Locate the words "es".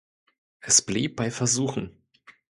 0.61-0.81